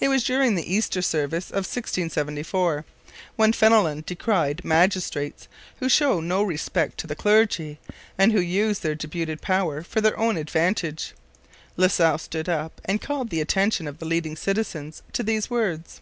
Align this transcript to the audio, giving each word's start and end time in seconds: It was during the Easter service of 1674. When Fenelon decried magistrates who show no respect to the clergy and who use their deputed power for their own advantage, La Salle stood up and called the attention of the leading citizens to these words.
It 0.00 0.08
was 0.08 0.24
during 0.24 0.56
the 0.56 0.74
Easter 0.74 1.00
service 1.00 1.48
of 1.50 1.58
1674. 1.70 2.84
When 3.36 3.52
Fenelon 3.52 4.02
decried 4.04 4.64
magistrates 4.64 5.46
who 5.78 5.88
show 5.88 6.18
no 6.18 6.42
respect 6.42 6.98
to 6.98 7.06
the 7.06 7.14
clergy 7.14 7.78
and 8.18 8.32
who 8.32 8.40
use 8.40 8.80
their 8.80 8.96
deputed 8.96 9.40
power 9.40 9.84
for 9.84 10.00
their 10.00 10.18
own 10.18 10.36
advantage, 10.36 11.14
La 11.76 11.86
Salle 11.86 12.18
stood 12.18 12.48
up 12.48 12.80
and 12.86 13.00
called 13.00 13.30
the 13.30 13.40
attention 13.40 13.86
of 13.86 13.98
the 14.00 14.04
leading 14.04 14.34
citizens 14.34 15.00
to 15.12 15.22
these 15.22 15.48
words. 15.48 16.00